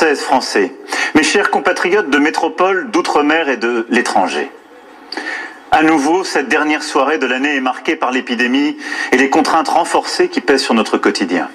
[0.00, 0.72] Français,
[1.14, 4.50] mes chers compatriotes de métropole, d'outre-mer et de l'étranger.
[5.70, 8.78] À nouveau, cette dernière soirée de l'année est marquée par l'épidémie
[9.12, 11.50] et les contraintes renforcées qui pèsent sur notre quotidien.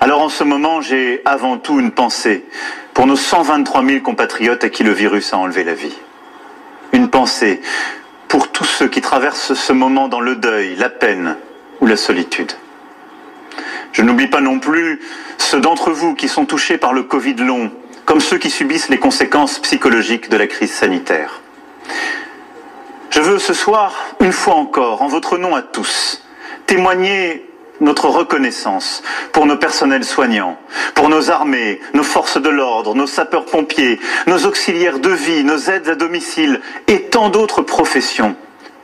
[0.00, 2.44] Alors en ce moment, j'ai avant tout une pensée
[2.94, 5.96] pour nos 123 000 compatriotes à qui le virus a enlevé la vie.
[6.92, 7.60] Une pensée
[8.26, 11.36] pour tous ceux qui traversent ce moment dans le deuil, la peine
[11.80, 12.52] ou la solitude.
[13.96, 15.00] Je n'oublie pas non plus
[15.38, 17.70] ceux d'entre vous qui sont touchés par le Covid long,
[18.04, 21.40] comme ceux qui subissent les conséquences psychologiques de la crise sanitaire.
[23.08, 26.22] Je veux ce soir, une fois encore, en votre nom à tous,
[26.66, 27.48] témoigner
[27.80, 30.58] notre reconnaissance pour nos personnels soignants,
[30.94, 35.88] pour nos armées, nos forces de l'ordre, nos sapeurs-pompiers, nos auxiliaires de vie, nos aides
[35.88, 38.36] à domicile et tant d'autres professions,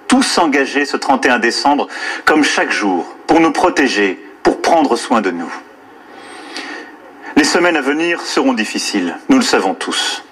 [0.08, 1.86] tous engagés ce 31 décembre,
[2.24, 5.52] comme chaque jour, pour nous protéger, pour prendre soin de nous.
[7.36, 10.24] Les semaines à venir seront difficiles, nous le savons tous.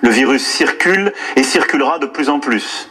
[0.00, 2.88] Le virus circule et circulera de plus en plus.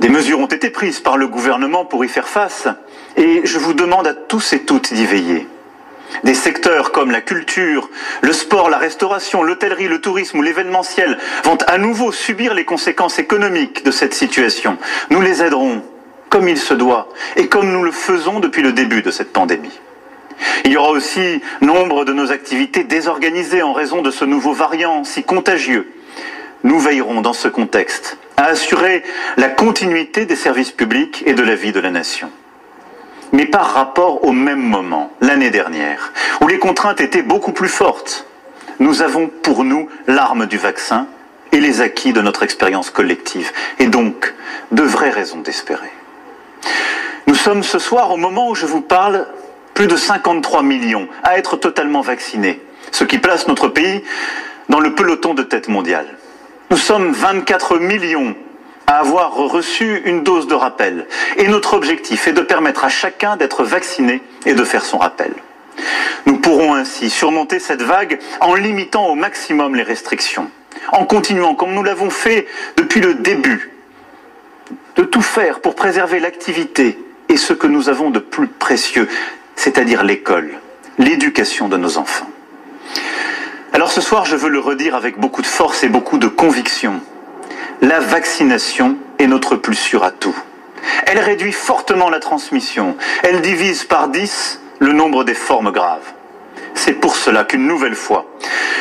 [0.00, 2.68] Des mesures ont été prises par le gouvernement pour y faire face
[3.16, 5.48] et je vous demande à tous et toutes d'y veiller.
[6.22, 7.90] Des secteurs comme la culture,
[8.22, 13.18] le sport, la restauration, l'hôtellerie, le tourisme ou l'événementiel vont à nouveau subir les conséquences
[13.18, 14.78] économiques de cette situation.
[15.10, 15.82] Nous les aiderons
[16.34, 19.78] comme il se doit et comme nous le faisons depuis le début de cette pandémie.
[20.64, 25.04] Il y aura aussi nombre de nos activités désorganisées en raison de ce nouveau variant
[25.04, 25.92] si contagieux.
[26.64, 29.04] Nous veillerons dans ce contexte à assurer
[29.36, 32.32] la continuité des services publics et de la vie de la nation.
[33.32, 38.26] Mais par rapport au même moment, l'année dernière, où les contraintes étaient beaucoup plus fortes,
[38.80, 41.06] nous avons pour nous l'arme du vaccin
[41.52, 44.34] et les acquis de notre expérience collective, et donc
[44.72, 45.92] de vraies raisons d'espérer.
[47.44, 49.26] Sommes ce soir, au moment où je vous parle,
[49.74, 52.58] plus de 53 millions à être totalement vaccinés,
[52.90, 54.02] ce qui place notre pays
[54.70, 56.06] dans le peloton de tête mondiale.
[56.70, 58.34] Nous sommes 24 millions
[58.86, 61.06] à avoir reçu une dose de rappel.
[61.36, 65.34] Et notre objectif est de permettre à chacun d'être vacciné et de faire son rappel.
[66.24, 70.50] Nous pourrons ainsi surmonter cette vague en limitant au maximum les restrictions,
[70.92, 72.46] en continuant comme nous l'avons fait
[72.78, 73.70] depuis le début,
[74.96, 77.03] de tout faire pour préserver l'activité
[77.34, 79.08] et ce que nous avons de plus précieux,
[79.56, 80.52] c'est-à-dire l'école,
[80.98, 82.30] l'éducation de nos enfants.
[83.72, 87.00] Alors ce soir, je veux le redire avec beaucoup de force et beaucoup de conviction.
[87.82, 90.36] La vaccination est notre plus sûr atout.
[91.06, 92.96] Elle réduit fortement la transmission.
[93.24, 96.12] Elle divise par 10 le nombre des formes graves.
[96.74, 98.26] C'est pour cela qu'une nouvelle fois,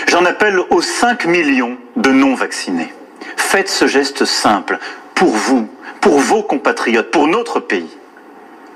[0.05, 2.93] j'en appelle aux 5 millions de non-vaccinés.
[3.35, 4.77] Faites ce geste simple
[5.15, 5.67] pour vous,
[6.01, 7.89] pour vos compatriotes, pour notre pays.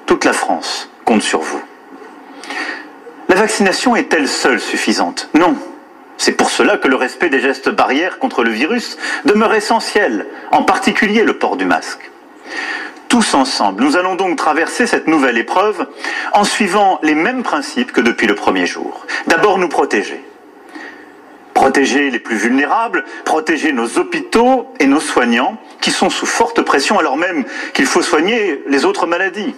[0.07, 1.62] Toute la France compte sur vous.
[3.28, 5.29] La vaccination est-elle seule suffisante?
[5.34, 5.56] Non.
[6.18, 10.63] C'est pour cela que le respect des gestes barrières contre le virus demeure essentiel, en
[10.63, 12.09] particulier le port du masque.
[13.09, 15.88] Tous ensemble, nous allons donc traverser cette nouvelle épreuve
[16.34, 19.06] en suivant les mêmes principes que depuis le premier jour.
[19.28, 20.24] D'abord, nous protéger.
[21.53, 26.97] Protéger les plus vulnérables, protéger nos hôpitaux et nos soignants qui sont sous forte pression
[26.97, 27.44] alors même
[27.74, 29.53] qu'il faut soigner les autres maladies.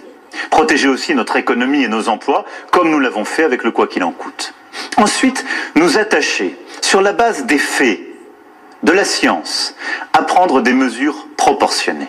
[0.50, 4.04] Protéger aussi notre économie et nos emplois comme nous l'avons fait avec le quoi qu'il
[4.04, 4.54] en coûte.
[4.96, 8.00] Ensuite, nous attacher, sur la base des faits,
[8.82, 9.74] de la science,
[10.12, 12.08] à prendre des mesures proportionnées.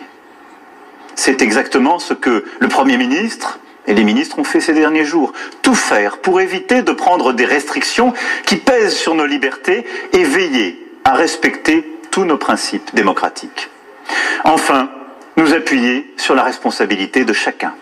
[1.14, 5.32] C'est exactement ce que le Premier ministre et les ministres ont fait ces derniers jours.
[5.60, 8.14] Tout faire pour éviter de prendre des restrictions
[8.46, 13.70] qui pèsent sur nos libertés et veiller à respecter tous nos principes démocratiques.
[14.44, 14.90] Enfin,
[15.36, 17.74] nous appuyer sur la responsabilité de chacun,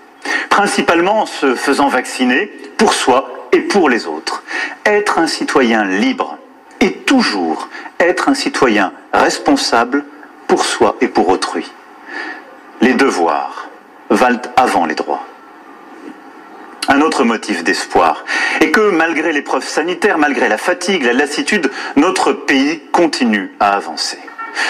[0.48, 4.42] principalement en se faisant vacciner pour soi et pour les autres.
[4.84, 6.38] Être un citoyen libre
[6.80, 7.68] et toujours
[7.98, 10.04] être un citoyen responsable
[10.46, 11.70] pour soi et pour autrui.
[12.80, 13.68] Les devoirs
[14.08, 15.24] valent avant les droits.
[16.88, 18.24] Un autre motif d'espoir
[18.60, 24.18] est que malgré l'épreuve sanitaire, malgré la fatigue, la lassitude, notre pays continue à avancer.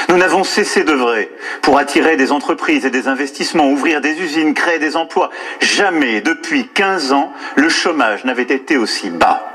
[0.09, 1.31] Nous n'avons cessé d'œuvrer
[1.63, 5.31] pour attirer des entreprises et des investissements, ouvrir des usines, créer des emplois.
[5.61, 9.47] Jamais, depuis 15 ans, le chômage n'avait été aussi bas.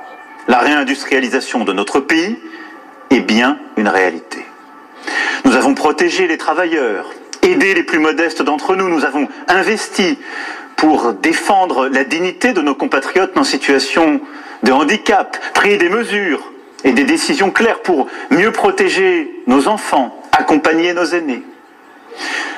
[0.47, 2.37] La réindustrialisation de notre pays
[3.09, 4.45] est bien une réalité.
[5.43, 7.11] Nous avons protégé les travailleurs,
[7.41, 10.17] aidé les plus modestes d'entre nous, nous avons investi
[10.75, 14.21] pour défendre la dignité de nos compatriotes en situation
[14.63, 16.51] de handicap, pris des mesures
[16.83, 21.43] et des décisions claires pour mieux protéger nos enfants, accompagner nos aînés.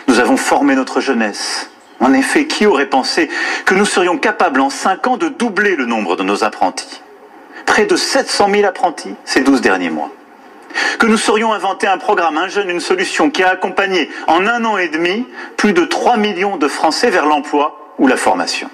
[0.07, 1.69] Nous avons formé notre jeunesse.
[1.99, 3.29] En effet, qui aurait pensé
[3.65, 7.01] que nous serions capables en cinq ans de doubler le nombre de nos apprentis?
[7.65, 10.11] Près de 700 000 apprentis ces 12 derniers mois.
[10.99, 14.63] Que nous saurions inventer un programme, un jeune, une solution qui a accompagné en un
[14.63, 15.25] an et demi
[15.57, 18.69] plus de 3 millions de Français vers l'emploi ou la formation.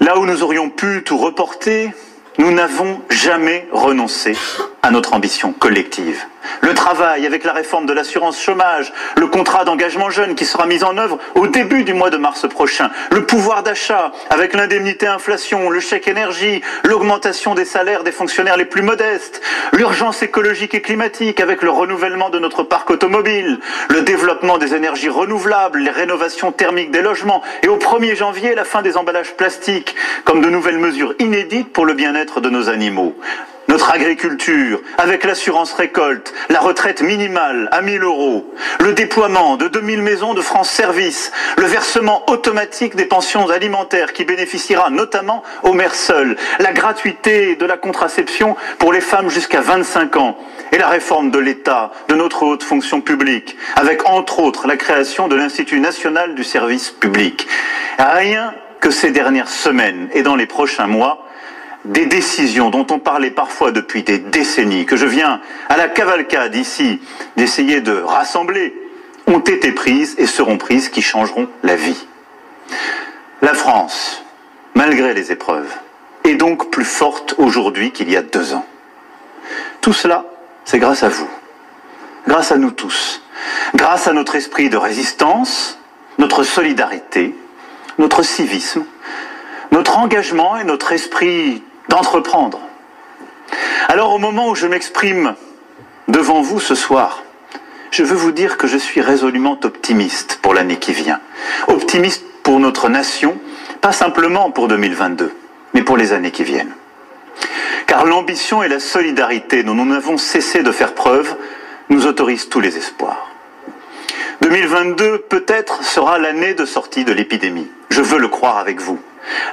[0.00, 1.92] Là où nous aurions pu tout reporter,
[2.38, 4.36] nous n'avons jamais renoncé
[4.82, 6.20] à notre ambition collective.
[6.60, 10.84] Le travail avec la réforme de l'assurance chômage, le contrat d'engagement jeune qui sera mis
[10.84, 15.70] en œuvre au début du mois de mars prochain, le pouvoir d'achat avec l'indemnité inflation,
[15.70, 19.42] le chèque énergie, l'augmentation des salaires des fonctionnaires les plus modestes,
[19.72, 23.58] l'urgence écologique et climatique avec le renouvellement de notre parc automobile,
[23.88, 28.64] le développement des énergies renouvelables, les rénovations thermiques des logements et au 1er janvier la
[28.64, 29.94] fin des emballages plastiques
[30.24, 33.14] comme de nouvelles mesures inédites pour le bien-être de nos animaux
[33.74, 40.00] notre agriculture, avec l'assurance récolte, la retraite minimale à 1000 euros, le déploiement de 2000
[40.00, 45.96] maisons de France Service, le versement automatique des pensions alimentaires qui bénéficiera notamment aux mères
[45.96, 50.38] seules, la gratuité de la contraception pour les femmes jusqu'à 25 ans,
[50.70, 55.26] et la réforme de l'État, de notre haute fonction publique, avec entre autres la création
[55.26, 57.48] de l'Institut national du service public.
[57.98, 61.23] Rien que ces dernières semaines et dans les prochains mois
[61.84, 66.54] des décisions dont on parlait parfois depuis des décennies, que je viens à la cavalcade
[66.54, 67.00] ici
[67.36, 68.74] d'essayer de rassembler,
[69.26, 72.06] ont été prises et seront prises qui changeront la vie.
[73.42, 74.22] La France,
[74.74, 75.72] malgré les épreuves,
[76.24, 78.66] est donc plus forte aujourd'hui qu'il y a deux ans.
[79.80, 80.24] Tout cela,
[80.64, 81.28] c'est grâce à vous,
[82.26, 83.22] grâce à nous tous,
[83.74, 85.78] grâce à notre esprit de résistance,
[86.18, 87.34] notre solidarité,
[87.98, 88.84] notre civisme,
[89.72, 92.60] notre engagement et notre esprit d'entreprendre.
[93.88, 95.34] Alors au moment où je m'exprime
[96.08, 97.22] devant vous ce soir,
[97.90, 101.20] je veux vous dire que je suis résolument optimiste pour l'année qui vient.
[101.68, 103.38] Optimiste pour notre nation,
[103.80, 105.32] pas simplement pour 2022,
[105.74, 106.74] mais pour les années qui viennent.
[107.86, 111.36] Car l'ambition et la solidarité dont nous n'avons cessé de faire preuve
[111.88, 113.30] nous autorisent tous les espoirs.
[114.40, 117.70] 2022 peut-être sera l'année de sortie de l'épidémie.
[117.90, 118.98] Je veux le croire avec vous.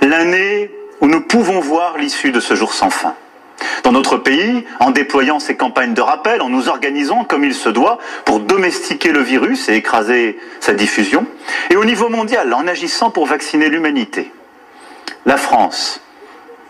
[0.01, 3.15] L'année où nous pouvons voir l'issue de ce jour sans fin.
[3.83, 7.69] Dans notre pays, en déployant ces campagnes de rappel, en nous organisant comme il se
[7.69, 11.25] doit pour domestiquer le virus et écraser sa diffusion,
[11.69, 14.31] et au niveau mondial, en agissant pour vacciner l'humanité.
[15.25, 16.01] La France,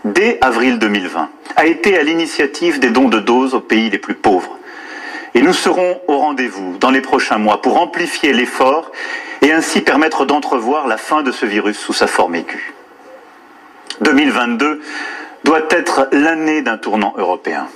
[0.04, 4.16] dès avril 2020, a été à l'initiative des dons de doses aux pays les plus
[4.16, 4.58] pauvres.
[5.34, 8.92] Et nous serons au rendez-vous dans les prochains mois pour amplifier l'effort
[9.42, 12.74] et ainsi permettre d'entrevoir la fin de ce virus sous sa forme aiguë.
[14.02, 14.82] 2022
[15.44, 17.68] doit être l'année d'un tournant européen.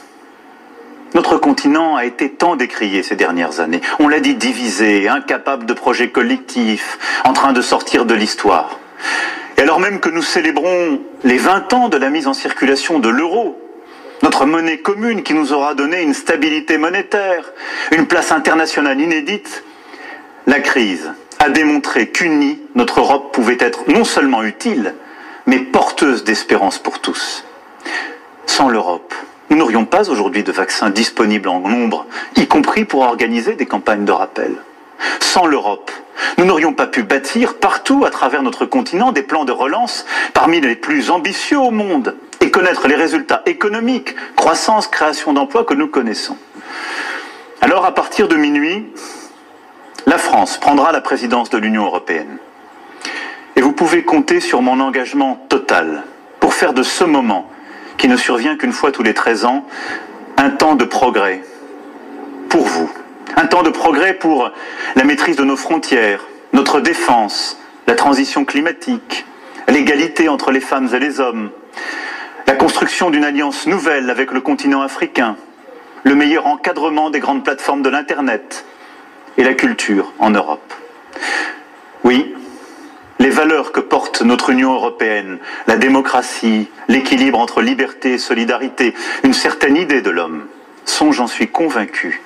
[1.14, 3.80] Notre continent a été tant décrié ces dernières années.
[4.00, 8.80] On l'a dit divisé, incapable de projets collectifs, en train de sortir de l'histoire.
[9.58, 13.08] Et alors même que nous célébrons les 20 ans de la mise en circulation de
[13.08, 13.62] l'euro,
[14.24, 17.46] notre monnaie commune qui nous aura donné une stabilité monétaire,
[17.92, 19.64] une place internationale inédite,
[20.48, 24.96] la crise a démontré qu'unie, notre Europe pouvait être non seulement utile,
[25.46, 27.44] mais porteuse d'espérance pour tous.
[28.46, 29.14] Sans l'Europe,
[29.50, 34.06] nous n'aurions pas aujourd'hui de vaccins disponibles en nombre, y compris pour organiser des campagnes
[34.06, 34.56] de rappel.
[35.20, 35.92] Sans l'Europe,
[36.38, 40.62] nous n'aurions pas pu bâtir partout à travers notre continent des plans de relance parmi
[40.62, 45.88] les plus ambitieux au monde et connaître les résultats économiques, croissance, création d'emplois que nous
[45.88, 46.38] connaissons.
[47.62, 48.86] Alors à partir de minuit,
[50.06, 52.38] la France prendra la présidence de l'Union européenne.
[53.66, 56.04] Vous pouvez compter sur mon engagement total
[56.40, 57.50] pour faire de ce moment,
[57.98, 59.66] qui ne survient qu'une fois tous les 13 ans,
[60.38, 61.42] un temps de progrès
[62.48, 62.92] pour vous.
[63.36, 64.52] Un temps de progrès pour
[64.96, 67.58] la maîtrise de nos frontières, notre défense,
[67.88, 69.26] la transition climatique,
[69.68, 71.50] l'égalité entre les femmes et les hommes,
[72.46, 75.38] la construction d'une alliance nouvelle avec le continent africain,
[76.04, 78.64] le meilleur encadrement des grandes plateformes de l'Internet
[79.40, 80.72] et la culture en Europe.
[83.46, 85.38] Que porte notre Union européenne,
[85.68, 90.48] la démocratie, l'équilibre entre liberté et solidarité, une certaine idée de l'homme,
[90.84, 92.24] sont, j'en suis convaincu,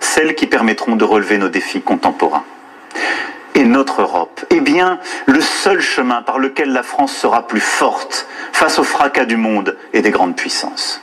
[0.00, 2.44] celles qui permettront de relever nos défis contemporains.
[3.54, 8.26] Et notre Europe est bien le seul chemin par lequel la France sera plus forte
[8.54, 11.02] face au fracas du monde et des grandes puissances.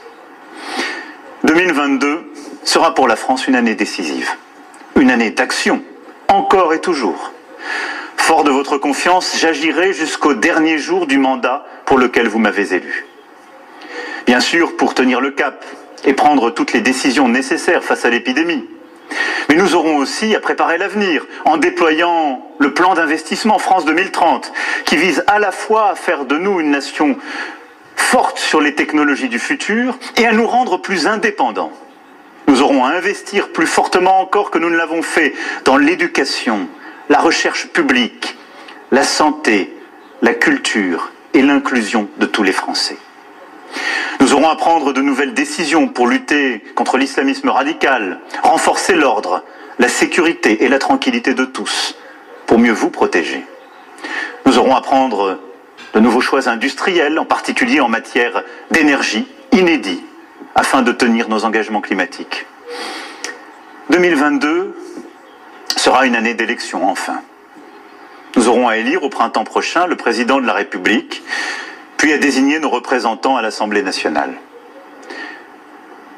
[1.44, 2.32] 2022
[2.64, 4.30] sera pour la France une année décisive,
[4.96, 5.80] une année d'action,
[6.26, 7.32] encore et toujours.
[8.20, 13.06] Fort de votre confiance, j'agirai jusqu'au dernier jour du mandat pour lequel vous m'avez élu.
[14.26, 15.64] Bien sûr, pour tenir le cap
[16.04, 18.68] et prendre toutes les décisions nécessaires face à l'épidémie.
[19.48, 24.52] Mais nous aurons aussi à préparer l'avenir en déployant le plan d'investissement France 2030
[24.84, 27.16] qui vise à la fois à faire de nous une nation
[27.96, 31.72] forte sur les technologies du futur et à nous rendre plus indépendants.
[32.46, 35.34] Nous aurons à investir plus fortement encore que nous ne l'avons fait
[35.64, 36.68] dans l'éducation,
[37.10, 38.36] la recherche publique,
[38.92, 39.76] la santé,
[40.22, 42.96] la culture et l'inclusion de tous les Français.
[44.20, 49.42] Nous aurons à prendre de nouvelles décisions pour lutter contre l'islamisme radical, renforcer l'ordre,
[49.78, 51.96] la sécurité et la tranquillité de tous,
[52.46, 53.44] pour mieux vous protéger.
[54.46, 55.40] Nous aurons à prendre
[55.94, 60.04] de nouveaux choix industriels, en particulier en matière d'énergie, inédits,
[60.54, 62.46] afin de tenir nos engagements climatiques.
[63.90, 64.76] 2022
[65.80, 67.22] sera une année d'élection, enfin.
[68.36, 71.22] Nous aurons à élire au printemps prochain le président de la République,
[71.96, 74.34] puis à désigner nos représentants à l'Assemblée nationale.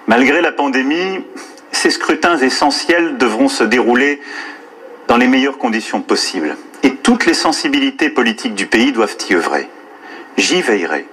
[0.09, 1.21] Malgré la pandémie,
[1.71, 4.21] ces scrutins essentiels devront se dérouler
[5.07, 6.57] dans les meilleures conditions possibles.
[6.83, 9.69] Et toutes les sensibilités politiques du pays doivent y œuvrer.
[10.37, 11.07] J'y veillerai,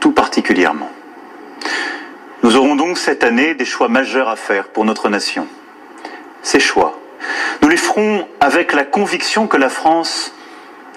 [0.00, 0.90] tout particulièrement.
[2.42, 5.46] Nous aurons donc cette année des choix majeurs à faire pour notre nation.
[6.42, 6.98] Ces choix,
[7.62, 10.32] nous les ferons avec la conviction que la France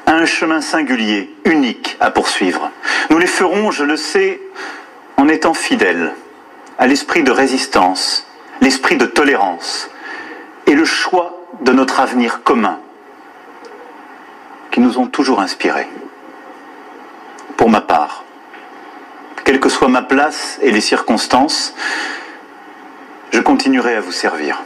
[0.06, 2.72] a un chemin singulier, unique à poursuivre.
[3.10, 4.40] Nous les ferons, je le sais,
[5.18, 6.14] en étant fidèles
[6.78, 8.26] à l'esprit de résistance,
[8.62, 9.90] l'esprit de tolérance
[10.66, 12.80] et le choix de notre avenir commun
[14.72, 15.88] qui nous ont toujours inspirés.
[17.56, 18.24] Pour ma part,
[19.44, 21.74] quelle que soit ma place et les circonstances,
[23.32, 24.62] je continuerai à vous servir.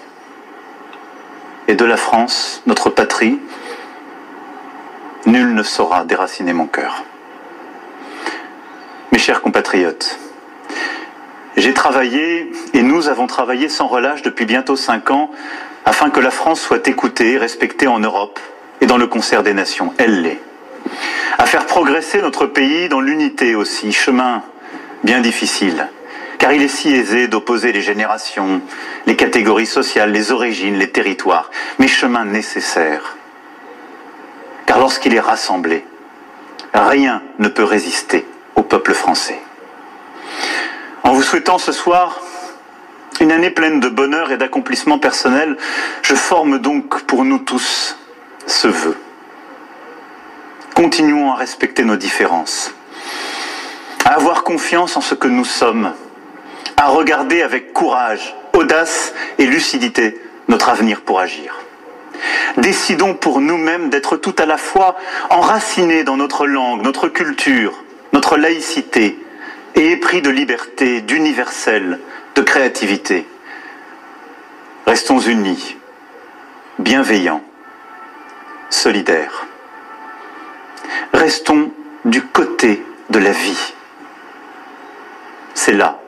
[1.67, 3.39] Et de la France, notre patrie,
[5.25, 7.03] nul ne saura déraciner mon cœur.
[9.11, 10.17] Mes chers compatriotes,
[11.57, 15.31] j'ai travaillé, et nous avons travaillé sans relâche depuis bientôt cinq ans,
[15.85, 18.39] afin que la France soit écoutée respectée en Europe
[18.79, 19.93] et dans le concert des nations.
[19.97, 20.39] Elle l'est.
[21.37, 24.43] À faire progresser notre pays dans l'unité aussi, chemin
[25.03, 25.87] bien difficile,
[26.41, 28.63] car il est si aisé d'opposer les générations,
[29.05, 33.15] les catégories sociales, les origines, les territoires, mais chemin nécessaire.
[34.65, 35.85] Car lorsqu'il est rassemblé,
[36.73, 39.39] rien ne peut résister au peuple français.
[41.03, 42.19] En vous souhaitant ce soir
[43.19, 45.57] une année pleine de bonheur et d'accomplissement personnel,
[46.01, 47.95] je forme donc pour nous tous
[48.47, 48.97] ce vœu.
[50.73, 52.73] Continuons à respecter nos différences,
[54.05, 55.93] à avoir confiance en ce que nous sommes,
[56.77, 61.55] à regarder avec courage, audace et lucidité notre avenir pour agir.
[62.57, 64.97] Décidons pour nous-mêmes d'être tout à la fois
[65.29, 69.17] enracinés dans notre langue, notre culture, notre laïcité,
[69.75, 71.99] et épris de liberté, d'universel,
[72.35, 73.25] de créativité.
[74.85, 75.77] Restons unis,
[76.79, 77.43] bienveillants,
[78.69, 79.47] solidaires.
[81.13, 81.71] Restons
[82.03, 83.73] du côté de la vie.
[85.53, 86.00] C'est là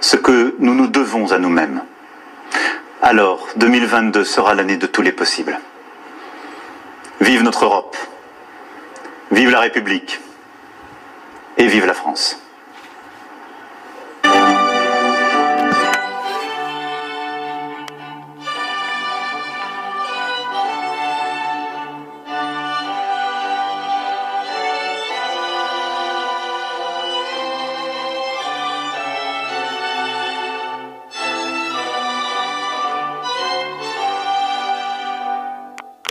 [0.00, 1.82] ce que nous nous devons à nous-mêmes.
[3.02, 5.58] Alors, 2022 sera l'année de tous les possibles.
[7.20, 7.96] Vive notre Europe,
[9.30, 10.20] vive la République
[11.56, 12.43] et vive la France.